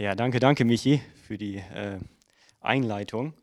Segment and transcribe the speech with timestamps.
[0.00, 1.98] Ja, danke, danke, Michi, für die äh,
[2.60, 3.34] Einleitung.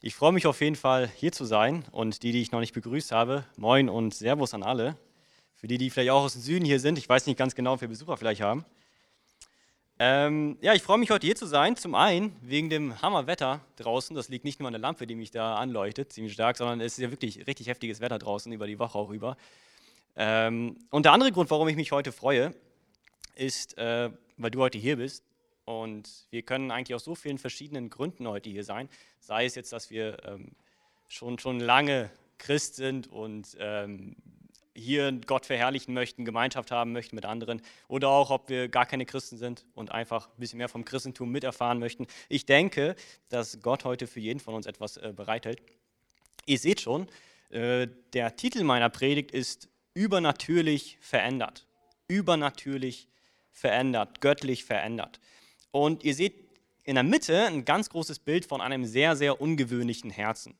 [0.00, 1.84] Ich freue mich auf jeden Fall, hier zu sein.
[1.92, 4.98] Und die, die ich noch nicht begrüßt habe, moin und Servus an alle.
[5.54, 7.74] Für die, die vielleicht auch aus dem Süden hier sind, ich weiß nicht ganz genau,
[7.74, 8.64] ob wir Besucher vielleicht haben.
[10.00, 11.76] Ähm, ja, ich freue mich heute hier zu sein.
[11.76, 14.16] Zum einen wegen dem Hammerwetter draußen.
[14.16, 16.94] Das liegt nicht nur an der Lampe, die mich da anleuchtet, ziemlich stark, sondern es
[16.94, 19.36] ist ja wirklich richtig heftiges Wetter draußen über die Woche auch über.
[20.16, 22.56] Ähm, und der andere Grund, warum ich mich heute freue,
[23.36, 25.22] ist, äh, weil du heute hier bist.
[25.64, 28.88] Und wir können eigentlich aus so vielen verschiedenen Gründen heute hier sein.
[29.20, 30.52] Sei es jetzt, dass wir ähm,
[31.08, 34.16] schon, schon lange Christ sind und ähm,
[34.74, 39.04] hier Gott verherrlichen möchten, Gemeinschaft haben möchten mit anderen oder auch, ob wir gar keine
[39.04, 42.06] Christen sind und einfach ein bisschen mehr vom Christentum miterfahren möchten.
[42.28, 42.96] Ich denke,
[43.28, 45.62] dass Gott heute für jeden von uns etwas äh, bereithält.
[46.46, 47.06] Ihr seht schon,
[47.50, 51.66] äh, der Titel meiner Predigt ist übernatürlich verändert.
[52.08, 53.08] Übernatürlich
[53.52, 55.20] verändert, göttlich verändert.
[55.72, 56.34] Und ihr seht
[56.84, 60.54] in der Mitte ein ganz großes Bild von einem sehr, sehr ungewöhnlichen Herzen.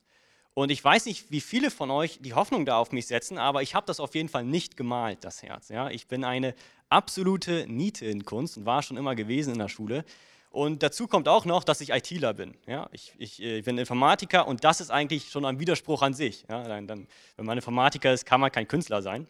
[0.55, 3.63] Und ich weiß nicht, wie viele von euch die Hoffnung da auf mich setzen, aber
[3.63, 5.69] ich habe das auf jeden Fall nicht gemalt, das Herz.
[5.69, 5.89] Ja?
[5.89, 6.53] Ich bin eine
[6.89, 10.05] absolute Niete in Kunst und war schon immer gewesen in der Schule.
[10.51, 12.53] Und dazu kommt auch noch, dass ich ITler bin.
[12.67, 12.87] Ja?
[12.91, 16.45] Ich, ich, ich, bin Informatiker und das ist eigentlich schon ein Widerspruch an sich.
[16.47, 16.63] Ja?
[16.63, 19.27] Dann, dann, wenn man Informatiker ist, kann man kein Künstler sein.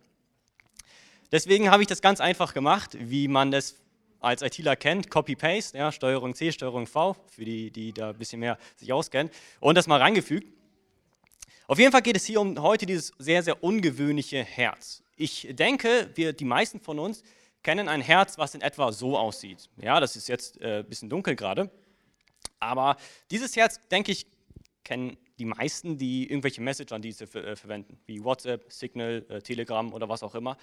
[1.32, 3.78] Deswegen habe ich das ganz einfach gemacht, wie man das
[4.24, 8.40] als ITler kennt, Copy-Paste, ja, Steuerung C, Steuerung V, für die, die da ein bisschen
[8.40, 10.48] mehr sich auskennen, und das mal reingefügt.
[11.68, 15.04] Auf jeden Fall geht es hier um heute dieses sehr, sehr ungewöhnliche Herz.
[15.16, 17.24] Ich denke, wir, die meisten von uns
[17.64, 19.70] kennen ein Herz, was in etwa so aussieht.
[19.78, 21.70] Ja, das ist jetzt äh, ein bisschen dunkel gerade.
[22.60, 22.98] Aber
[23.30, 24.26] dieses Herz, denke ich,
[24.84, 30.24] kennen die meisten, die irgendwelche Messenger-Dienste äh, verwenden, wie WhatsApp, Signal, äh, Telegram oder was
[30.24, 30.58] auch immer.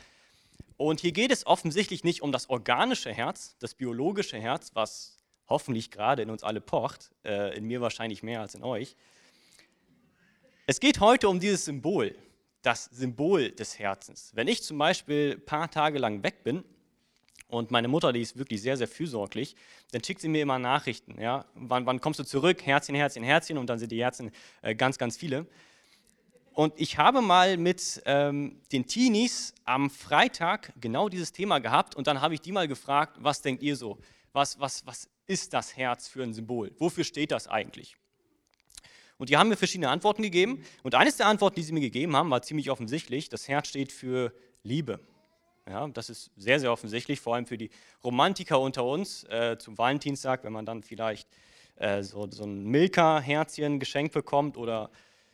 [0.76, 5.90] Und hier geht es offensichtlich nicht um das organische Herz, das biologische Herz, was hoffentlich
[5.90, 8.96] gerade in uns alle pocht, äh, in mir wahrscheinlich mehr als in euch.
[10.66, 12.14] Es geht heute um dieses Symbol,
[12.62, 14.30] das Symbol des Herzens.
[14.34, 16.64] Wenn ich zum Beispiel ein paar Tage lang weg bin
[17.48, 19.56] und meine Mutter, die ist wirklich sehr, sehr fürsorglich,
[19.90, 21.20] dann schickt sie mir immer Nachrichten.
[21.20, 21.46] Ja?
[21.54, 22.64] Wann, wann kommst du zurück?
[22.64, 24.30] Herzchen, Herzchen, Herzchen und dann sind die Herzen
[24.62, 25.46] äh, ganz, ganz viele.
[26.52, 32.06] Und ich habe mal mit ähm, den Teenies am Freitag genau dieses Thema gehabt und
[32.06, 33.98] dann habe ich die mal gefragt, was denkt ihr so?
[34.32, 36.72] Was, was, was ist das Herz für ein Symbol?
[36.78, 37.96] Wofür steht das eigentlich?
[39.16, 40.64] Und die haben mir verschiedene Antworten gegeben.
[40.82, 43.28] Und eines der Antworten, die sie mir gegeben haben, war ziemlich offensichtlich.
[43.28, 44.32] Das Herz steht für
[44.62, 44.98] Liebe.
[45.68, 47.70] Ja, das ist sehr, sehr offensichtlich, vor allem für die
[48.02, 49.24] Romantiker unter uns.
[49.24, 51.28] Äh, zum Valentinstag, wenn man dann vielleicht
[51.76, 54.90] äh, so, so ein Milka-Herzchen geschenkt bekommt oder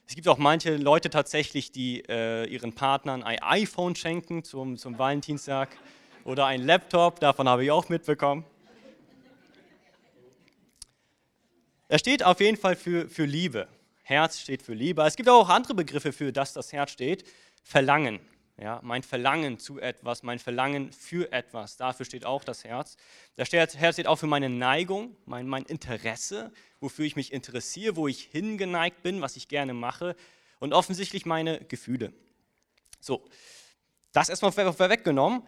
[0.08, 4.98] es gibt auch manche Leute tatsächlich, die äh, ihren Partnern ein iPhone schenken zum, zum
[4.98, 5.76] Valentinstag
[6.24, 8.44] oder ein Laptop, davon habe ich auch mitbekommen.
[11.88, 13.68] Er steht auf jeden Fall für, für Liebe.
[14.02, 15.02] Herz steht für Liebe.
[15.02, 17.24] Es gibt auch andere Begriffe für das das Herz steht.
[17.62, 18.20] Verlangen.
[18.58, 22.96] Ja, mein Verlangen zu etwas, mein Verlangen für etwas, dafür steht auch das Herz.
[23.36, 26.50] Das Herz steht auch für meine Neigung, mein, mein Interesse,
[26.80, 30.16] wofür ich mich interessiere, wo ich hingeneigt bin, was ich gerne mache
[30.58, 32.14] und offensichtlich meine Gefühle.
[32.98, 33.28] So,
[34.12, 35.42] das erstmal vorweggenommen.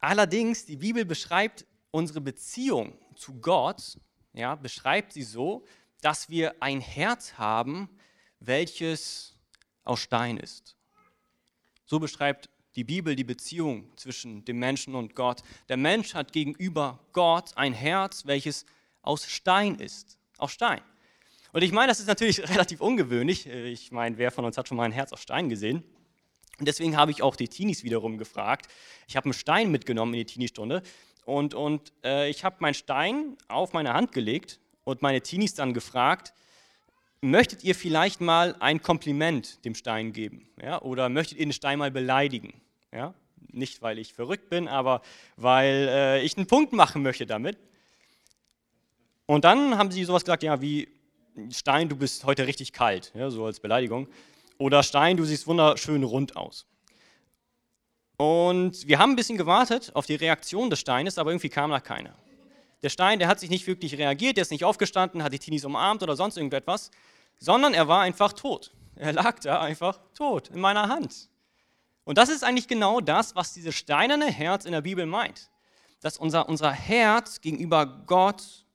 [0.00, 3.96] Allerdings, die Bibel beschreibt unsere Beziehung zu Gott,
[4.32, 5.64] ja, beschreibt sie so,
[6.00, 7.88] dass wir ein Herz haben,
[8.40, 9.36] welches
[9.84, 10.76] aus Stein ist.
[11.90, 15.42] So beschreibt die Bibel die Beziehung zwischen dem Menschen und Gott.
[15.68, 18.64] Der Mensch hat gegenüber Gott ein Herz, welches
[19.02, 20.16] aus Stein ist.
[20.38, 20.80] Aus Stein.
[21.52, 23.48] Und ich meine, das ist natürlich relativ ungewöhnlich.
[23.48, 25.82] Ich meine, wer von uns hat schon mal ein Herz aus Stein gesehen?
[26.60, 28.68] Und deswegen habe ich auch die Teenies wiederum gefragt.
[29.08, 30.84] Ich habe einen Stein mitgenommen in die Teenie-Stunde
[31.24, 35.74] und, und äh, ich habe meinen Stein auf meine Hand gelegt und meine Teenies dann
[35.74, 36.34] gefragt,
[37.20, 40.48] möchtet ihr vielleicht mal ein Kompliment dem Stein geben?
[40.60, 40.80] Ja?
[40.82, 42.60] Oder möchtet ihr den Stein mal beleidigen?
[42.92, 43.14] Ja?
[43.52, 45.02] Nicht, weil ich verrückt bin, aber
[45.36, 47.58] weil äh, ich einen Punkt machen möchte damit.
[49.26, 50.88] Und dann haben sie sowas gesagt, ja, wie
[51.52, 54.08] Stein, du bist heute richtig kalt, ja, so als Beleidigung.
[54.58, 56.66] Oder Stein, du siehst wunderschön rund aus.
[58.16, 61.80] Und wir haben ein bisschen gewartet auf die Reaktion des Steines, aber irgendwie kam da
[61.80, 62.12] keine.
[62.82, 65.64] Der Stein, der hat sich nicht wirklich reagiert, der ist nicht aufgestanden, hat die Teenies
[65.64, 66.90] umarmt oder sonst irgendetwas,
[67.40, 68.72] sondern er war einfach tot.
[68.94, 71.28] Er lag da einfach tot in meiner Hand.
[72.04, 75.50] Und das ist eigentlich genau das, was dieses steinerne Herz in der Bibel meint.
[76.00, 78.66] Dass unser, unser Herz gegenüber Gott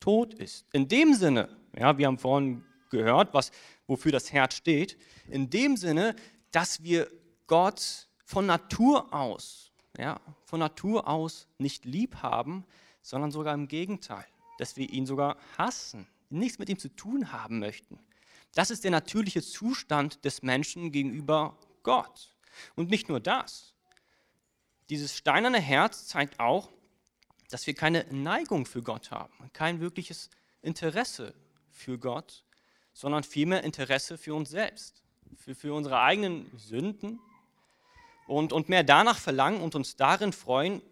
[0.00, 0.66] tot ist.
[0.72, 3.50] In dem Sinne, ja, wir haben vorhin gehört, was,
[3.86, 4.96] wofür das Herz steht,
[5.28, 6.14] in dem Sinne,
[6.50, 7.10] dass wir
[7.46, 12.64] Gott von Natur aus, ja, von Natur aus nicht lieb haben,
[13.02, 14.26] sondern sogar im Gegenteil.
[14.58, 17.98] dass wir ihn sogar hassen, nichts mit ihm zu tun haben möchten.
[18.54, 22.34] Das ist der natürliche Zustand des Menschen gegenüber Gott.
[22.76, 23.74] Und nicht nur das.
[24.90, 26.70] Dieses steinerne Herz zeigt auch,
[27.50, 30.30] dass wir keine Neigung für Gott haben, kein wirkliches
[30.62, 31.34] Interesse
[31.70, 32.44] für Gott,
[32.92, 35.02] sondern vielmehr Interesse für uns selbst,
[35.36, 37.20] für, für unsere eigenen Sünden
[38.26, 40.82] und, und mehr danach verlangen und uns darin freuen,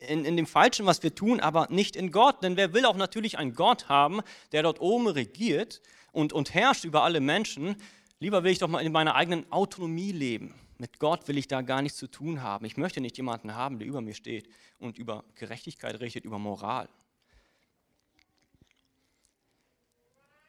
[0.00, 2.42] in, in dem Falschen, was wir tun, aber nicht in Gott.
[2.42, 4.20] Denn wer will auch natürlich einen Gott haben,
[4.52, 5.80] der dort oben regiert
[6.12, 7.76] und, und herrscht über alle Menschen?
[8.18, 10.54] Lieber will ich doch mal in meiner eigenen Autonomie leben.
[10.78, 12.64] Mit Gott will ich da gar nichts zu tun haben.
[12.64, 14.48] Ich möchte nicht jemanden haben, der über mir steht
[14.78, 16.88] und über Gerechtigkeit richtet, über Moral.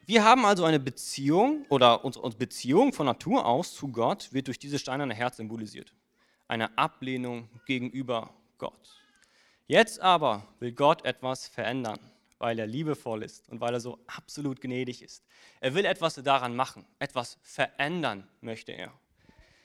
[0.05, 4.59] Wir haben also eine Beziehung oder unsere Beziehung von Natur aus zu Gott wird durch
[4.59, 5.93] dieses steinerne Herz symbolisiert.
[6.47, 9.00] Eine Ablehnung gegenüber Gott.
[9.71, 11.97] Jetzt aber will Gott etwas verändern,
[12.39, 15.23] weil er liebevoll ist und weil er so absolut gnädig ist.
[15.61, 18.91] Er will etwas daran machen, etwas verändern möchte er.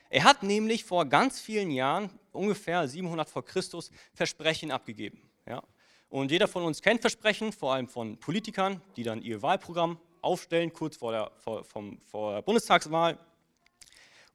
[0.08, 5.28] Er hat nämlich vor ganz vielen Jahren, ungefähr 700 vor Christus, Versprechen abgegeben.
[5.44, 5.60] Ja?
[6.08, 10.72] Und jeder von uns kennt Versprechen, vor allem von Politikern, die dann ihr Wahlprogramm aufstellen,
[10.72, 13.18] kurz vor der, vor, vom, vor der Bundestagswahl.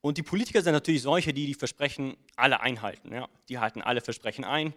[0.01, 3.13] Und die Politiker sind natürlich solche, die die Versprechen alle einhalten.
[3.13, 3.29] Ja?
[3.47, 4.73] Die halten alle Versprechen ein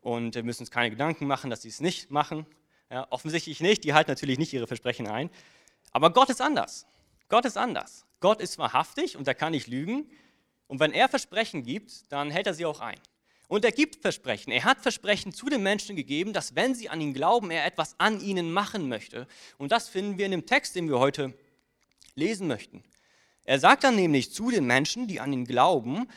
[0.00, 2.46] und wir müssen uns keine Gedanken machen, dass sie es nicht machen.
[2.90, 5.30] Ja, offensichtlich nicht, die halten natürlich nicht ihre Versprechen ein.
[5.92, 6.86] Aber Gott ist anders.
[7.28, 8.06] Gott ist anders.
[8.20, 10.10] Gott ist wahrhaftig und er kann nicht lügen.
[10.66, 12.98] Und wenn er Versprechen gibt, dann hält er sie auch ein.
[13.48, 14.52] Und er gibt Versprechen.
[14.52, 17.98] Er hat Versprechen zu den Menschen gegeben, dass wenn sie an ihn glauben, er etwas
[17.98, 19.26] an ihnen machen möchte.
[19.56, 21.32] Und das finden wir in dem Text, den wir heute
[22.14, 22.84] lesen möchten.
[23.44, 26.08] Er sagt dann nämlich zu den Menschen, die an ihn glauben,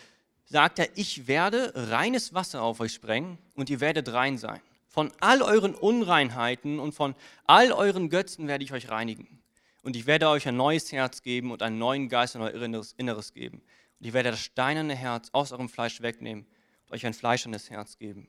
[0.52, 4.60] sagt er, ich werde reines Wasser auf euch sprengen und ihr werdet rein sein.
[4.90, 7.16] Von all euren Unreinheiten und von
[7.48, 9.42] all euren Götzen werde ich euch reinigen.
[9.82, 13.34] Und ich werde euch ein neues Herz geben und einen neuen Geist in euer Inneres,
[13.34, 13.62] geben.
[14.00, 16.46] Und ich werde das steinerne Herz aus eurem Fleisch wegnehmen
[16.88, 18.28] und euch ein fleischernes Herz geben.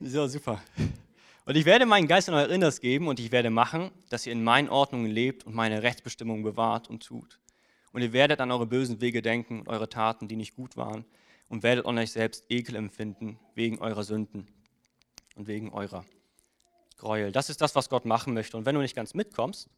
[0.00, 0.62] So, super.
[1.44, 4.32] Und ich werde meinen Geist in euer Inneres geben und ich werde machen, dass ihr
[4.32, 7.38] in meinen Ordnungen lebt und meine Rechtsbestimmungen bewahrt und tut.
[7.96, 11.06] Und ihr werdet an eure bösen Wege denken und eure Taten, die nicht gut waren,
[11.48, 14.46] und werdet an euch selbst Ekel empfinden wegen eurer Sünden
[15.34, 16.04] und wegen eurer
[16.98, 17.32] Gräuel.
[17.32, 18.58] Das ist das, was Gott machen möchte.
[18.58, 19.70] Und wenn du nicht ganz mitkommst,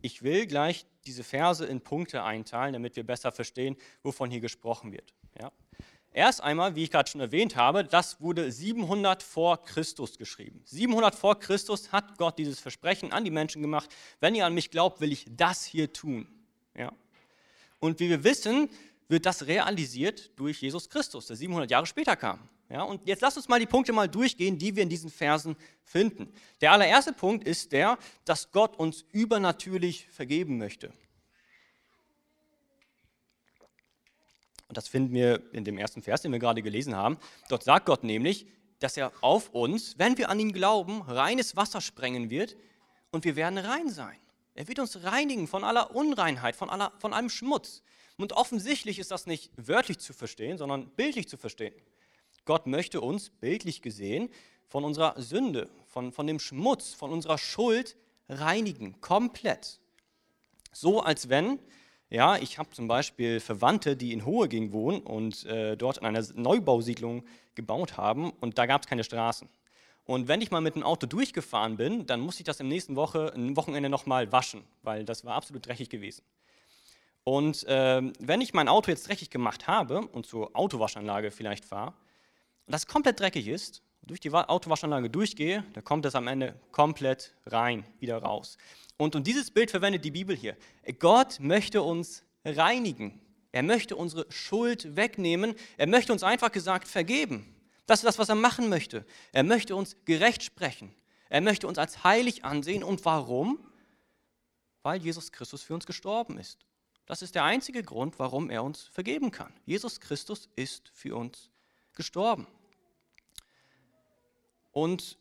[0.00, 3.74] ich will gleich diese Verse in Punkte einteilen, damit wir besser verstehen,
[4.04, 5.12] wovon hier gesprochen wird.
[5.36, 5.50] Ja?
[6.12, 10.62] Erst einmal, wie ich gerade schon erwähnt habe, das wurde 700 vor Christus geschrieben.
[10.64, 13.92] 700 vor Christus hat Gott dieses Versprechen an die Menschen gemacht.
[14.20, 16.28] Wenn ihr an mich glaubt, will ich das hier tun.
[16.76, 16.92] Ja?
[17.80, 18.70] Und wie wir wissen,
[19.08, 22.40] wird das realisiert durch Jesus Christus, der 700 Jahre später kam.
[22.70, 25.56] Ja, und jetzt lasst uns mal die Punkte mal durchgehen, die wir in diesen Versen
[25.84, 26.30] finden.
[26.60, 30.92] Der allererste Punkt ist der, dass Gott uns übernatürlich vergeben möchte.
[34.68, 37.16] Und das finden wir in dem ersten Vers, den wir gerade gelesen haben.
[37.48, 38.46] Dort sagt Gott nämlich,
[38.80, 42.54] dass er auf uns, wenn wir an ihn glauben, reines Wasser sprengen wird
[43.10, 44.18] und wir werden rein sein.
[44.58, 47.80] Er wird uns reinigen von aller Unreinheit, von, aller, von allem Schmutz.
[48.16, 51.72] Und offensichtlich ist das nicht wörtlich zu verstehen, sondern bildlich zu verstehen.
[52.44, 54.28] Gott möchte uns, bildlich gesehen,
[54.66, 57.94] von unserer Sünde, von, von dem Schmutz, von unserer Schuld
[58.28, 59.78] reinigen, komplett.
[60.72, 61.60] So als wenn,
[62.10, 66.04] ja, ich habe zum Beispiel Verwandte, die in Hohe ging wohnen und äh, dort in
[66.04, 67.24] einer Neubausiedlung
[67.54, 69.48] gebaut haben und da gab es keine Straßen.
[70.08, 72.96] Und wenn ich mal mit dem Auto durchgefahren bin, dann musste ich das im nächsten
[72.96, 76.24] Woche, Wochenende nochmal waschen, weil das war absolut dreckig gewesen.
[77.24, 81.88] Und äh, wenn ich mein Auto jetzt dreckig gemacht habe und zur Autowaschanlage vielleicht fahre
[82.64, 87.34] und das komplett dreckig ist, durch die Autowaschanlage durchgehe, dann kommt das am Ende komplett
[87.44, 88.56] rein, wieder raus.
[88.96, 90.56] Und, und dieses Bild verwendet die Bibel hier.
[91.00, 93.20] Gott möchte uns reinigen.
[93.52, 95.54] Er möchte unsere Schuld wegnehmen.
[95.76, 97.57] Er möchte uns einfach gesagt vergeben.
[97.88, 99.06] Das ist das, was er machen möchte.
[99.32, 100.94] Er möchte uns gerecht sprechen.
[101.30, 102.84] Er möchte uns als heilig ansehen.
[102.84, 103.58] Und warum?
[104.82, 106.66] Weil Jesus Christus für uns gestorben ist.
[107.06, 109.54] Das ist der einzige Grund, warum er uns vergeben kann.
[109.64, 111.50] Jesus Christus ist für uns
[111.94, 112.46] gestorben.
[114.70, 115.16] Und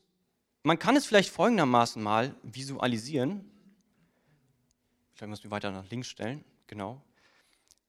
[0.61, 3.49] man kann es vielleicht folgendermaßen mal visualisieren.
[5.13, 6.43] Vielleicht ich mich weiter nach links stellen.
[6.67, 7.01] Genau.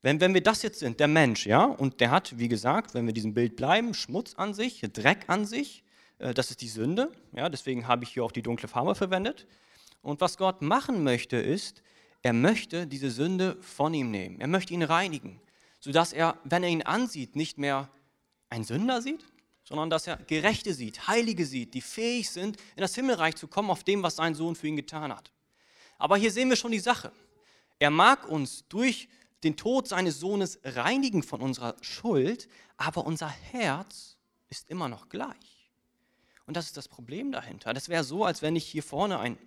[0.00, 3.06] Wenn, wenn wir das jetzt sind, der Mensch, ja, und der hat, wie gesagt, wenn
[3.06, 5.82] wir diesem Bild bleiben, Schmutz an sich, Dreck an sich,
[6.18, 9.46] äh, das ist die Sünde, ja, deswegen habe ich hier auch die dunkle Farbe verwendet.
[10.00, 11.82] Und was Gott machen möchte, ist,
[12.22, 14.40] er möchte diese Sünde von ihm nehmen.
[14.40, 15.40] Er möchte ihn reinigen,
[15.80, 17.90] sodass er, wenn er ihn ansieht, nicht mehr
[18.50, 19.24] ein Sünder sieht,
[19.64, 23.70] sondern dass er Gerechte sieht, Heilige sieht, die fähig sind, in das Himmelreich zu kommen
[23.70, 25.32] auf dem, was sein Sohn für ihn getan hat.
[25.98, 27.12] Aber hier sehen wir schon die Sache.
[27.78, 29.08] Er mag uns durch
[29.44, 34.16] den Tod seines Sohnes reinigen von unserer Schuld, aber unser Herz
[34.48, 35.70] ist immer noch gleich.
[36.46, 37.74] Und das ist das Problem dahinter.
[37.74, 39.38] Das wäre so, als wenn ich hier vorne einen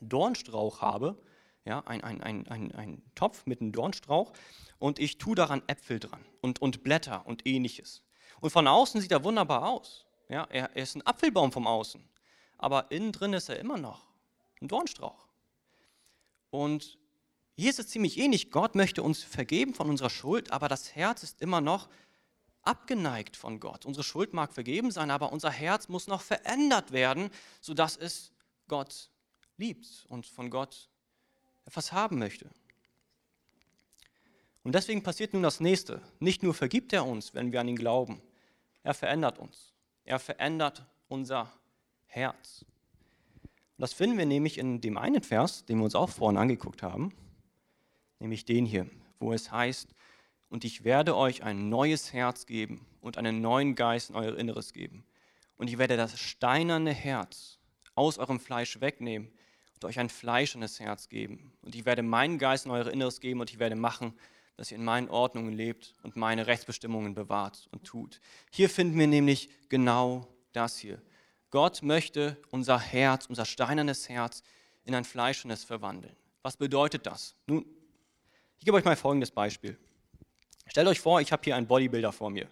[0.00, 1.16] Dornstrauch habe,
[1.64, 4.32] ja, ein, ein, ein, ein, ein Topf mit einem Dornstrauch,
[4.78, 8.02] und ich tue daran Äpfel dran und, und Blätter und ähnliches.
[8.40, 10.06] Und von außen sieht er wunderbar aus.
[10.28, 12.06] Ja, er, er ist ein Apfelbaum vom Außen,
[12.58, 14.06] aber innen drin ist er immer noch
[14.60, 15.28] ein Dornstrauch.
[16.50, 16.98] Und
[17.56, 18.50] hier ist es ziemlich ähnlich.
[18.50, 21.88] Gott möchte uns vergeben von unserer Schuld, aber das Herz ist immer noch
[22.62, 23.84] abgeneigt von Gott.
[23.84, 27.30] Unsere Schuld mag vergeben sein, aber unser Herz muss noch verändert werden,
[27.60, 28.32] sodass es
[28.68, 29.10] Gott
[29.56, 30.88] liebt und von Gott
[31.64, 32.50] etwas haben möchte.
[34.62, 36.00] Und deswegen passiert nun das nächste.
[36.18, 38.22] Nicht nur vergibt er uns, wenn wir an ihn glauben,
[38.82, 39.74] er verändert uns.
[40.04, 41.52] Er verändert unser
[42.06, 42.64] Herz.
[43.78, 47.12] Das finden wir nämlich in dem einen Vers, den wir uns auch vorhin angeguckt haben,
[48.18, 49.94] nämlich den hier, wo es heißt,
[50.48, 54.72] und ich werde euch ein neues Herz geben und einen neuen Geist in euer Inneres
[54.72, 55.04] geben.
[55.56, 57.58] Und ich werde das steinerne Herz
[57.94, 59.32] aus eurem Fleisch wegnehmen
[59.74, 61.52] und euch ein fleischendes Herz geben.
[61.62, 64.14] Und ich werde meinen Geist in euer Inneres geben und ich werde machen,
[64.56, 68.20] dass ihr in meinen Ordnungen lebt und meine Rechtsbestimmungen bewahrt und tut.
[68.50, 71.02] Hier finden wir nämlich genau das hier.
[71.50, 74.42] Gott möchte unser Herz, unser steinernes Herz
[74.84, 76.14] in ein fleischendes verwandeln.
[76.42, 77.34] Was bedeutet das?
[77.46, 77.64] Nun,
[78.58, 79.78] ich gebe euch mal folgendes Beispiel.
[80.66, 82.48] Stellt euch vor, ich habe hier einen Bodybuilder vor mir,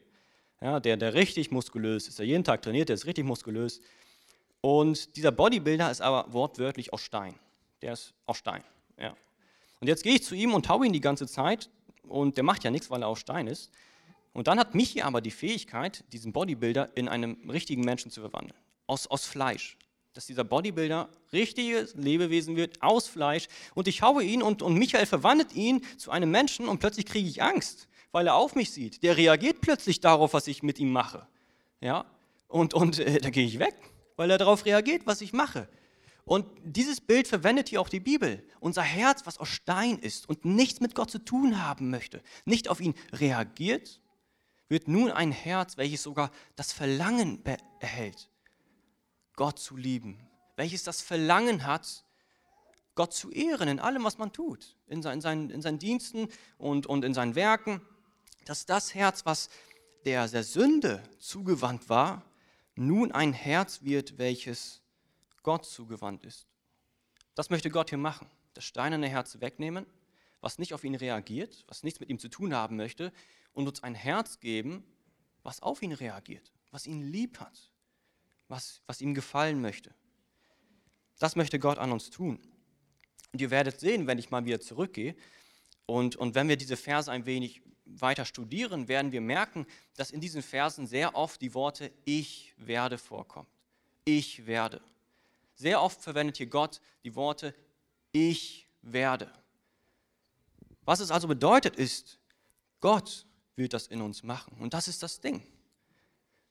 [0.60, 3.80] ja, der, der richtig muskulös ist, der jeden Tag trainiert, der ist richtig muskulös.
[4.60, 7.34] Und dieser Bodybuilder ist aber wortwörtlich aus Stein.
[7.80, 8.62] Der ist aus Stein.
[8.96, 9.16] Ja.
[9.80, 11.68] Und jetzt gehe ich zu ihm und haue ihn die ganze Zeit
[12.04, 13.72] und der macht ja nichts, weil er aus Stein ist.
[14.32, 18.58] Und dann hat Michi aber die Fähigkeit, diesen Bodybuilder in einen richtigen Menschen zu verwandeln.
[18.86, 19.76] Aus, aus Fleisch.
[20.12, 23.48] Dass dieser Bodybuilder richtiges Lebewesen wird, aus Fleisch.
[23.74, 27.28] Und ich haue ihn und, und Michael verwandelt ihn zu einem Menschen und plötzlich kriege
[27.28, 29.02] ich Angst, weil er auf mich sieht.
[29.02, 31.26] Der reagiert plötzlich darauf, was ich mit ihm mache.
[31.80, 32.04] Ja?
[32.48, 33.74] Und, und äh, da gehe ich weg,
[34.16, 35.68] weil er darauf reagiert, was ich mache.
[36.24, 38.46] Und dieses Bild verwendet hier auch die Bibel.
[38.60, 42.68] Unser Herz, was aus Stein ist und nichts mit Gott zu tun haben möchte, nicht
[42.68, 44.00] auf ihn reagiert,
[44.68, 47.42] wird nun ein Herz, welches sogar das Verlangen
[47.80, 48.30] erhält,
[49.36, 50.18] Gott zu lieben,
[50.56, 52.04] welches das Verlangen hat,
[52.94, 57.04] Gott zu ehren in allem, was man tut, in, seinen, in seinen Diensten und, und
[57.04, 57.80] in seinen Werken,
[58.44, 59.48] dass das Herz, was
[60.04, 62.22] der, der Sünde zugewandt war,
[62.74, 64.82] nun ein Herz wird, welches
[65.42, 66.46] Gott zugewandt ist.
[67.34, 68.28] Das möchte Gott hier machen.
[68.54, 69.86] Das steinerne Herz wegnehmen,
[70.40, 73.12] was nicht auf ihn reagiert, was nichts mit ihm zu tun haben möchte,
[73.54, 74.84] und uns ein Herz geben,
[75.42, 77.71] was auf ihn reagiert, was ihn lieb hat,
[78.52, 79.94] was, was ihm gefallen möchte.
[81.18, 82.38] Das möchte Gott an uns tun.
[83.32, 85.16] Und ihr werdet sehen, wenn ich mal wieder zurückgehe
[85.86, 89.66] und, und wenn wir diese Verse ein wenig weiter studieren, werden wir merken,
[89.96, 93.48] dass in diesen Versen sehr oft die Worte Ich werde vorkommt.
[94.04, 94.82] Ich werde.
[95.54, 97.54] Sehr oft verwendet hier Gott die Worte
[98.12, 99.32] ich werde.
[100.84, 102.18] Was es also bedeutet ist,
[102.80, 104.56] Gott wird das in uns machen.
[104.60, 105.42] Und das ist das Ding.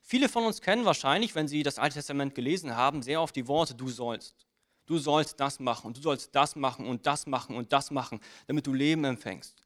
[0.02, 3.46] Viele von uns kennen wahrscheinlich, wenn sie das Alte Testament gelesen haben, sehr oft die
[3.46, 4.46] Worte du sollst.
[4.86, 8.20] Du sollst das machen und du sollst das machen und das machen und das machen,
[8.46, 9.62] damit du Leben empfängst.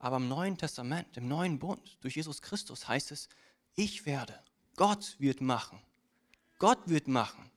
[0.00, 3.28] Aber im Neuen Testament, im neuen Bund, durch Jesus Christus heißt es,
[3.74, 4.38] ich werde.
[4.76, 5.80] Gott wird machen.
[6.58, 7.50] Gott wird machen.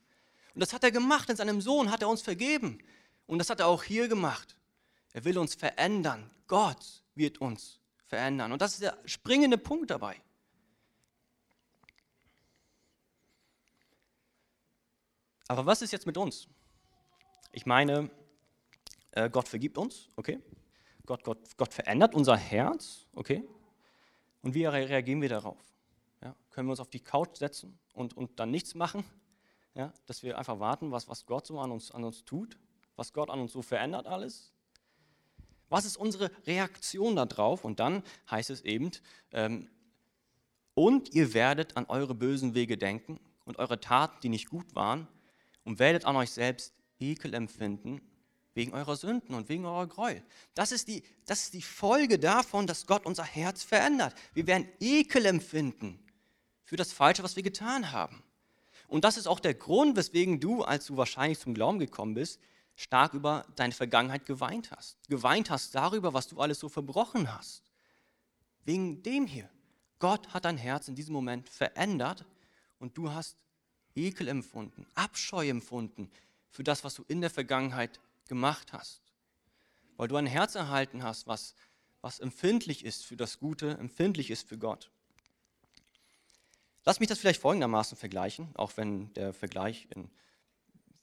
[0.54, 1.28] Und das hat er gemacht.
[1.28, 2.78] In seinem Sohn hat er uns vergeben.
[3.26, 4.56] Und das hat er auch hier gemacht.
[5.12, 6.30] Er will uns verändern.
[6.46, 8.52] Gott wird uns verändern.
[8.52, 10.20] Und das ist der springende Punkt dabei.
[15.52, 16.48] Aber was ist jetzt mit uns?
[17.52, 18.10] Ich meine,
[19.10, 20.40] äh, Gott vergibt uns, okay?
[21.04, 23.44] Gott, Gott, Gott verändert unser Herz, okay?
[24.40, 25.58] Und wie reagieren wir darauf?
[26.22, 29.04] Ja, können wir uns auf die Couch setzen und, und dann nichts machen?
[29.74, 32.58] Ja, dass wir einfach warten, was, was Gott so an uns, an uns tut,
[32.96, 34.54] was Gott an uns so verändert alles.
[35.68, 37.66] Was ist unsere Reaktion darauf?
[37.66, 38.90] Und dann heißt es eben,
[39.32, 39.68] ähm,
[40.72, 45.08] und ihr werdet an eure bösen Wege denken und eure Taten, die nicht gut waren,
[45.64, 48.00] und werdet an euch selbst Ekel empfinden
[48.54, 50.22] wegen eurer Sünden und wegen eurer Gräuel.
[50.54, 54.14] Das ist, die, das ist die Folge davon, dass Gott unser Herz verändert.
[54.34, 55.98] Wir werden Ekel empfinden
[56.64, 58.22] für das Falsche, was wir getan haben.
[58.88, 62.40] Und das ist auch der Grund, weswegen du, als du wahrscheinlich zum Glauben gekommen bist,
[62.76, 64.98] stark über deine Vergangenheit geweint hast.
[65.08, 67.62] Geweint hast darüber, was du alles so verbrochen hast.
[68.64, 69.48] Wegen dem hier.
[69.98, 72.26] Gott hat dein Herz in diesem Moment verändert
[72.78, 73.36] und du hast
[73.94, 76.10] Ekel empfunden, Abscheu empfunden
[76.50, 79.00] für das, was du in der Vergangenheit gemacht hast.
[79.96, 81.54] Weil du ein Herz erhalten hast, was,
[82.00, 84.90] was empfindlich ist für das Gute, empfindlich ist für Gott.
[86.84, 90.10] Lass mich das vielleicht folgendermaßen vergleichen, auch wenn der Vergleich in,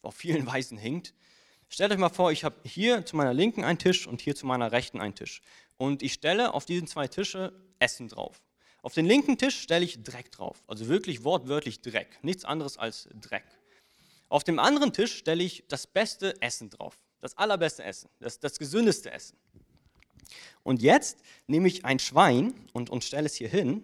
[0.01, 1.13] auf vielen Weisen hinkt.
[1.69, 4.45] Stellt euch mal vor, ich habe hier zu meiner linken einen Tisch und hier zu
[4.45, 5.41] meiner rechten einen Tisch.
[5.77, 8.41] Und ich stelle auf diesen zwei Tische Essen drauf.
[8.81, 13.09] Auf den linken Tisch stelle ich Dreck drauf, also wirklich wortwörtlich Dreck, nichts anderes als
[13.19, 13.43] Dreck.
[14.29, 18.57] Auf dem anderen Tisch stelle ich das beste Essen drauf, das allerbeste Essen, das, das
[18.57, 19.37] gesündeste Essen.
[20.63, 23.83] Und jetzt nehme ich ein Schwein und, und stelle es hier hin.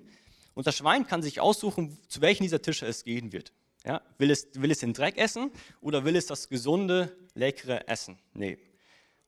[0.53, 3.51] Und das Schwein kann sich aussuchen, zu welchen dieser Tische es gehen wird.
[3.83, 8.17] Ja, will, es, will es den Dreck essen oder will es das gesunde, leckere Essen
[8.33, 8.61] nehmen?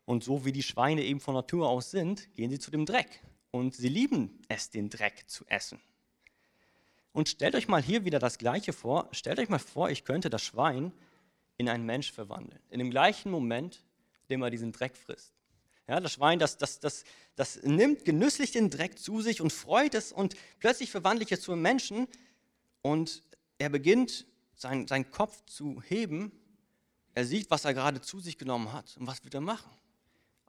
[0.05, 3.21] Und so wie die Schweine eben von Natur aus sind, gehen sie zu dem Dreck
[3.51, 5.79] und sie lieben es, den Dreck zu essen.
[7.13, 9.09] Und stellt euch mal hier wieder das Gleiche vor.
[9.11, 10.91] Stellt euch mal vor, ich könnte das Schwein
[11.57, 12.61] in einen Mensch verwandeln.
[12.69, 13.83] In dem gleichen Moment,
[14.27, 15.33] in dem er diesen Dreck frisst.
[15.87, 19.95] Ja, das Schwein, das, das, das, das nimmt genüsslich den Dreck zu sich und freut
[19.95, 22.07] es und plötzlich verwandle ich es zu einem Menschen
[22.81, 23.23] und
[23.57, 26.31] er beginnt, sein, seinen Kopf zu heben.
[27.13, 28.97] Er sieht, was er gerade zu sich genommen hat.
[28.97, 29.71] Und was wird er machen?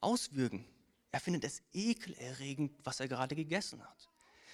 [0.01, 0.65] Auswürgen.
[1.11, 4.09] Er findet es ekelerregend, was er gerade gegessen hat.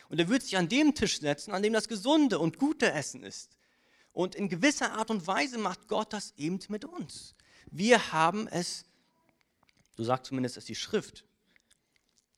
[0.08, 3.22] Und er wird sich an dem Tisch setzen, an dem das gesunde und gute Essen
[3.22, 3.56] ist.
[4.12, 7.34] Und in gewisser Art und Weise macht Gott das eben mit uns.
[7.66, 8.84] Wir haben es,
[9.96, 11.24] so sagt zumindest es die Schrift,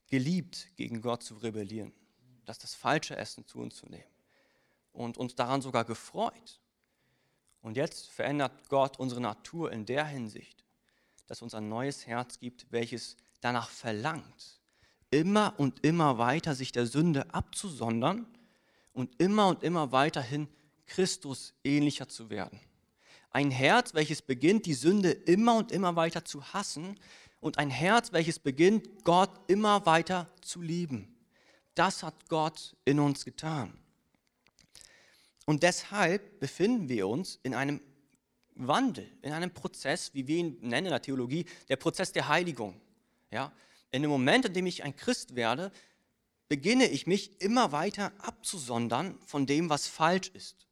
[0.08, 1.92] geliebt, gegen Gott zu rebellieren,
[2.46, 4.04] das das falsche Essen zu uns zu nehmen
[4.92, 6.60] und uns daran sogar gefreut.
[7.60, 10.64] Und jetzt verändert Gott unsere Natur in der Hinsicht,
[11.26, 14.60] dass uns ein neues Herz gibt, welches danach verlangt,
[15.10, 18.26] immer und immer weiter sich der Sünde abzusondern
[18.92, 20.48] und immer und immer weiterhin
[20.86, 22.58] Christus ähnlicher zu werden.
[23.30, 26.98] Ein Herz, welches beginnt, die Sünde immer und immer weiter zu hassen
[27.38, 31.14] und ein Herz, welches beginnt, Gott immer weiter zu lieben.
[31.76, 33.78] Das hat Gott in uns getan.
[35.44, 37.80] Und deshalb befinden wir uns in einem
[38.56, 42.80] Wandel, in einem Prozess, wie wir ihn nennen in der Theologie, der Prozess der Heiligung.
[43.30, 43.52] Ja?
[43.90, 45.72] In dem Moment, in dem ich ein Christ werde,
[46.48, 50.66] beginne ich mich immer weiter abzusondern von dem, was falsch ist.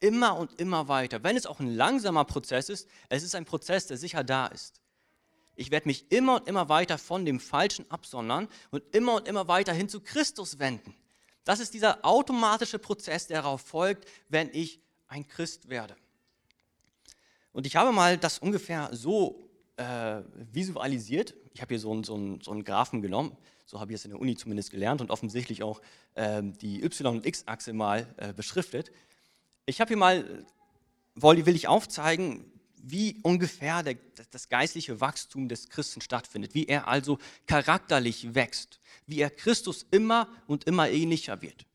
[0.00, 1.22] Immer und immer weiter.
[1.22, 4.80] Wenn es auch ein langsamer Prozess ist, es ist ein Prozess, der sicher da ist.
[5.56, 9.46] Ich werde mich immer und immer weiter von dem Falschen absondern und immer und immer
[9.46, 10.94] weiter hin zu Christus wenden.
[11.44, 15.96] Das ist dieser automatische Prozess, der darauf folgt, wenn ich ein Christ werde.
[17.52, 19.49] Und ich habe mal das ungefähr so
[19.80, 21.34] äh, visualisiert.
[21.54, 24.10] Ich habe hier so einen, so, so einen Graphen genommen, so habe ich es in
[24.10, 25.80] der Uni zumindest gelernt und offensichtlich auch
[26.14, 28.92] äh, die Y- und X-Achse mal äh, beschriftet.
[29.64, 30.44] Ich habe hier mal,
[31.14, 32.44] will ich aufzeigen,
[32.82, 33.96] wie ungefähr der,
[34.30, 40.28] das geistliche Wachstum des Christen stattfindet, wie er also charakterlich wächst, wie er Christus immer
[40.46, 41.66] und immer ähnlicher wird.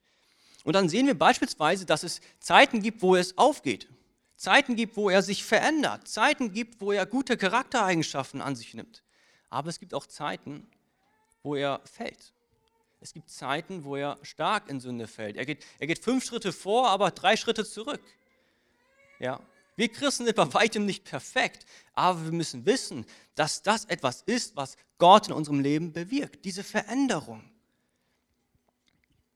[0.64, 3.88] Und dann sehen wir beispielsweise, dass es Zeiten gibt, wo es aufgeht,
[4.36, 9.04] Zeiten gibt, wo er sich verändert, Zeiten gibt, wo er gute Charaktereigenschaften an sich nimmt.
[9.50, 10.68] Aber es gibt auch Zeiten,
[11.44, 12.34] wo er fällt.
[13.00, 15.38] Es gibt Zeiten, wo er stark in Sünde fällt.
[15.38, 18.02] Er geht, er geht fünf Schritte vor, aber drei Schritte zurück.
[19.20, 19.40] Ja,
[19.76, 24.56] wir Christen sind bei weitem nicht perfekt, aber wir müssen wissen, dass das etwas ist,
[24.56, 27.44] was Gott in unserem Leben bewirkt, diese Veränderung.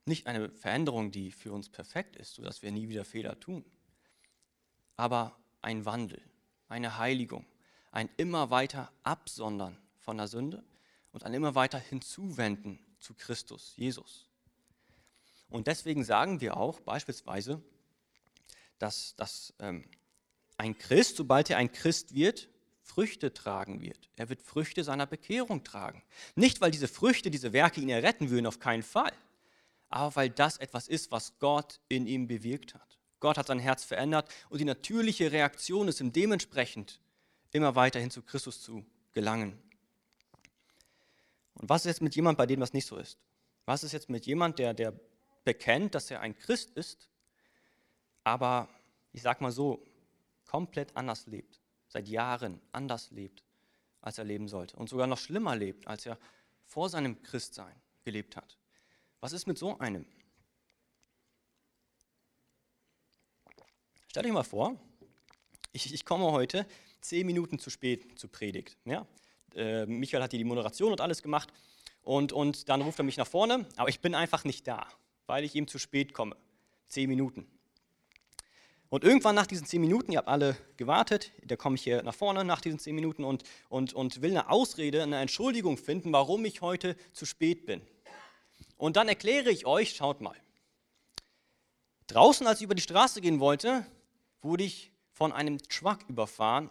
[0.06, 3.64] Nicht eine Veränderung, die für uns perfekt ist, sodass wir nie wieder Fehler tun,
[5.00, 6.22] aber ein Wandel,
[6.68, 7.46] eine Heiligung,
[7.90, 10.62] ein immer weiter Absondern von der Sünde
[11.14, 14.28] und ein immer weiter Hinzuwenden zu Christus, Jesus.
[15.50, 17.64] Und deswegen sagen wir auch beispielsweise,
[18.78, 19.86] dass, dass ähm,
[20.58, 22.50] ein Christ, sobald er ein Christ wird,
[22.82, 24.10] Früchte tragen wird.
[24.18, 26.04] Er wird Früchte seiner Bekehrung tragen.
[26.36, 29.14] Nicht, weil diese Früchte, diese Werke ihn erretten würden, auf keinen Fall,
[29.88, 32.89] aber weil das etwas ist, was Gott in ihm bewirkt hat.
[33.20, 37.00] Gott hat sein Herz verändert und die natürliche Reaktion ist ihm dementsprechend
[37.52, 39.62] immer weiterhin zu Christus zu gelangen.
[41.56, 43.18] Und was ist jetzt mit jemand, bei dem das nicht so ist?
[43.66, 44.94] Was ist jetzt mit jemand, der, der
[45.44, 47.10] bekennt, dass er ein Christ ist,
[48.24, 48.70] aber
[49.12, 49.86] ich sag mal so,
[50.46, 53.44] komplett anders lebt, seit Jahren anders lebt,
[54.02, 56.18] als er leben sollte und sogar noch schlimmer lebt, als er
[56.66, 58.58] vor seinem Christsein gelebt hat?
[59.20, 60.06] Was ist mit so einem?
[64.10, 64.76] Stellt euch mal vor,
[65.72, 66.66] ich, ich, komme heute
[67.00, 68.76] zehn Minuten zu spät zur Predigt.
[68.84, 69.06] Ja?
[69.54, 71.54] Äh, Michael hat hier die Moderation und alles gemacht
[72.02, 74.88] und, und dann ruft er mich nach vorne, aber ich bin einfach nicht da,
[75.28, 76.36] weil ich ihm zu spät komme.
[76.88, 77.46] Zehn Minuten.
[78.90, 82.16] Und irgendwann nach diesen zehn Minuten, ihr habt alle gewartet, da komme ich hier nach
[82.16, 86.46] vorne nach diesen zehn Minuten und, und, und will eine Ausrede, eine Entschuldigung finden, warum
[86.46, 87.80] ich heute zu spät bin.
[88.76, 90.36] Und dann erkläre ich euch, schaut mal.
[92.08, 93.86] Draußen, als ich über die Straße gehen wollte,
[94.42, 96.70] wurde ich von einem Truck überfahren,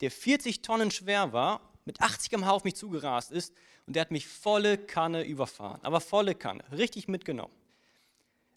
[0.00, 3.54] der 40 Tonnen schwer war, mit 80 km/h auf mich zugerast ist
[3.86, 5.80] und der hat mich volle Kanne überfahren.
[5.82, 7.54] Aber volle Kanne, richtig mitgenommen.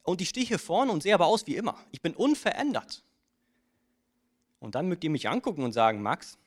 [0.03, 1.77] Und ich stehe hier vorne und sehe aber aus wie immer.
[1.91, 3.03] Ich bin unverändert.
[4.59, 6.37] Und dann mögt ihr mich angucken und sagen, Max,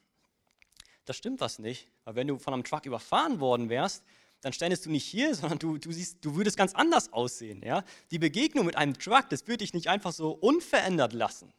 [1.05, 1.89] das stimmt was nicht.
[2.05, 4.05] Weil wenn du von einem Truck überfahren worden wärst,
[4.41, 7.63] dann ständest du nicht hier, sondern du, du, siehst, du würdest ganz anders aussehen.
[7.65, 7.85] Ja?
[8.11, 11.53] Die Begegnung mit einem Truck, das würde dich nicht einfach so unverändert lassen.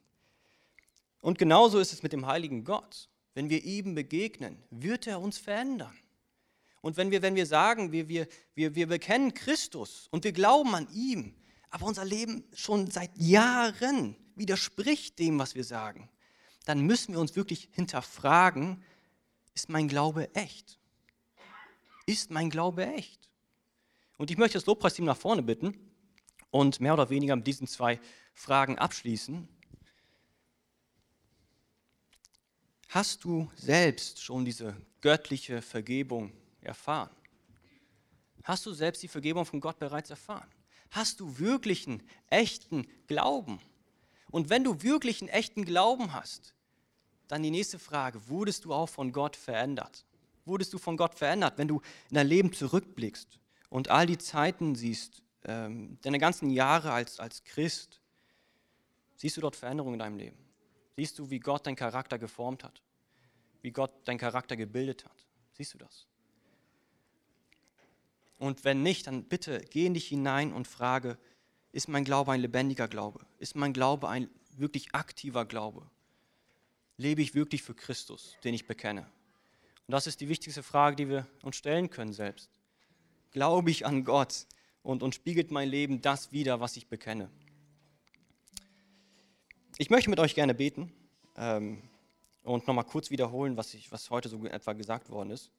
[1.24, 3.08] Und genauso ist es mit dem heiligen Gott.
[3.34, 5.98] Wenn wir ihm begegnen, wird er uns verändern.
[6.82, 10.76] Und wenn wir, wenn wir sagen, wir, wir, wir, wir bekennen Christus und wir glauben
[10.76, 11.34] an ihm,
[11.70, 16.10] aber unser Leben schon seit Jahren widerspricht dem, was wir sagen,
[16.66, 18.84] dann müssen wir uns wirklich hinterfragen,
[19.54, 20.78] ist mein Glaube echt?
[22.06, 23.30] Ist mein Glaube echt?
[24.18, 25.74] Und ich möchte das Lobpreisteam nach vorne bitten
[26.52, 27.98] und mehr oder weniger mit diesen zwei
[28.34, 29.48] Fragen abschließen.
[32.94, 37.10] Hast du selbst schon diese göttliche Vergebung erfahren?
[38.44, 40.48] Hast du selbst die Vergebung von Gott bereits erfahren?
[40.92, 43.60] Hast du wirklichen, echten Glauben?
[44.30, 46.54] Und wenn du wirklichen, echten Glauben hast,
[47.28, 50.06] dann die nächste Frage, wurdest du auch von Gott verändert?
[50.46, 53.40] Wurdest du von Gott verändert, wenn du in dein Leben zurückblickst
[53.72, 58.02] und all die Zeiten siehst, ähm, deine ganzen Jahre als, als Christ,
[59.16, 60.43] siehst du dort Veränderungen in deinem Leben?
[60.96, 62.82] Siehst du, wie Gott deinen Charakter geformt hat?
[63.62, 65.26] Wie Gott deinen Charakter gebildet hat?
[65.54, 66.08] Siehst du das?
[68.38, 71.18] Und wenn nicht, dann bitte geh in dich hinein und frage,
[71.72, 73.26] ist mein Glaube ein lebendiger Glaube?
[73.40, 75.90] Ist mein Glaube ein wirklich aktiver Glaube?
[76.98, 79.10] Lebe ich wirklich für Christus, den ich bekenne?
[79.88, 82.50] Und das ist die wichtigste Frage, die wir uns stellen können selbst.
[83.32, 84.46] Glaube ich an Gott
[84.84, 87.32] und, und spiegelt mein Leben das wider, was ich bekenne?
[89.78, 90.92] Ich möchte mit euch gerne beten
[91.36, 91.82] ähm,
[92.44, 95.50] und nochmal kurz wiederholen, was, ich, was heute so etwa gesagt worden ist.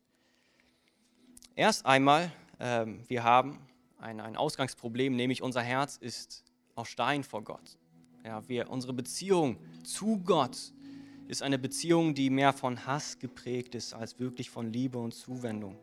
[1.57, 3.59] Erst einmal ähm, wir haben
[3.98, 7.77] ein, ein Ausgangsproblem, nämlich unser Herz ist aus Stein vor Gott.
[8.24, 10.72] Ja, wir, unsere Beziehung zu Gott
[11.27, 15.77] ist eine Beziehung, die mehr von Hass geprägt ist als wirklich von Liebe und Zuwendung.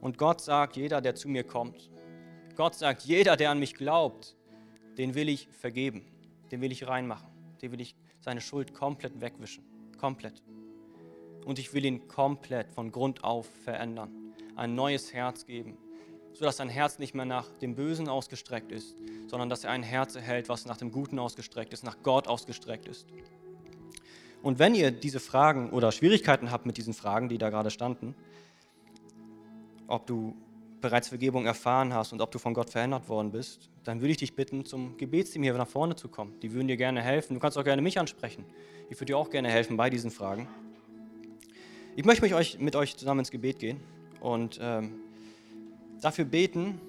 [0.00, 1.90] Und Gott sagt, jeder, der zu mir kommt,
[2.56, 4.36] Gott sagt, jeder, der an mich glaubt,
[4.96, 6.04] den will ich vergeben,
[6.50, 7.28] den will ich reinmachen,
[7.62, 9.64] den will ich seine Schuld komplett wegwischen,
[9.98, 10.42] komplett.
[11.44, 15.78] Und ich will ihn komplett von Grund auf verändern ein neues Herz geben,
[16.32, 18.96] sodass sein Herz nicht mehr nach dem Bösen ausgestreckt ist,
[19.28, 22.88] sondern dass er ein Herz erhält, was nach dem Guten ausgestreckt ist, nach Gott ausgestreckt
[22.88, 23.06] ist.
[24.42, 28.14] Und wenn ihr diese Fragen oder Schwierigkeiten habt mit diesen Fragen, die da gerade standen,
[29.86, 30.36] ob du
[30.80, 34.16] bereits Vergebung erfahren hast und ob du von Gott verändert worden bist, dann würde ich
[34.18, 36.38] dich bitten, zum Gebetsteam hier nach vorne zu kommen.
[36.40, 37.34] Die würden dir gerne helfen.
[37.34, 38.44] Du kannst auch gerne mich ansprechen.
[38.90, 40.48] Ich würde dir auch gerne helfen bei diesen Fragen.
[41.96, 43.80] Ich möchte mit euch, mit euch zusammen ins Gebet gehen
[44.20, 45.00] und ähm,
[46.00, 46.80] dafür beten,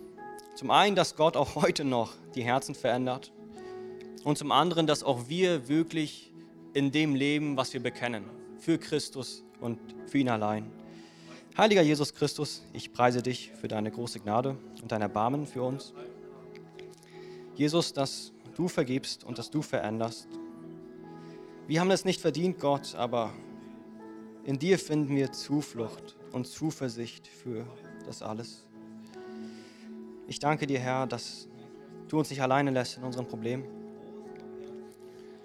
[0.55, 3.31] zum einen, dass Gott auch heute noch die Herzen verändert
[4.23, 6.31] und zum anderen, dass auch wir wirklich
[6.73, 8.25] in dem leben, was wir bekennen,
[8.59, 10.78] für Christus und für ihn allein.
[11.59, 15.93] Heiliger Jesus Christus, ich preise dich für deine große Gnade und dein Erbarmen für uns.
[17.53, 20.29] Jesus, dass du vergibst und dass du veränderst.
[21.67, 23.33] Wir haben es nicht verdient, Gott, aber
[24.45, 27.65] in dir finden wir Zuflucht und Zuversicht für
[28.05, 28.65] das alles.
[30.27, 31.49] Ich danke dir, Herr, dass
[32.07, 33.65] du uns nicht alleine lässt in unseren Problemen,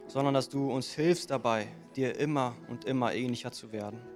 [0.06, 4.13] sondern dass du uns hilfst dabei, dir immer und immer ähnlicher zu werden.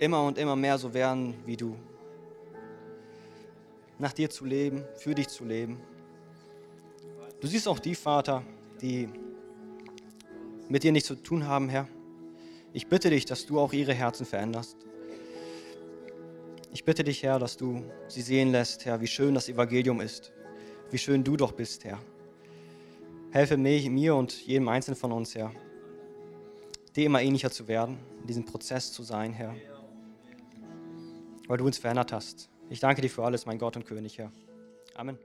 [0.00, 1.76] Immer und immer mehr so werden wie du.
[3.98, 5.78] Nach dir zu leben, für dich zu leben.
[7.38, 8.42] Du siehst auch die, Vater,
[8.80, 9.10] die
[10.70, 11.86] mit dir nichts zu tun haben, Herr.
[12.72, 14.78] Ich bitte dich, dass du auch ihre Herzen veränderst.
[16.72, 20.32] Ich bitte dich, Herr, dass du sie sehen lässt, Herr, wie schön das Evangelium ist,
[20.90, 21.98] wie schön du doch bist, Herr.
[23.32, 25.52] Helfe mir und jedem Einzelnen von uns, Herr,
[26.96, 29.54] dir immer ähnlicher zu werden, in diesem Prozess zu sein, Herr,
[31.50, 32.48] weil du uns verändert hast.
[32.68, 34.30] Ich danke dir für alles, mein Gott und König, Herr.
[34.94, 35.18] Amen.